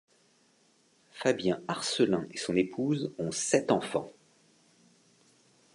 [1.11, 4.11] Fabien Arcelin et son épouse ont sept enfants.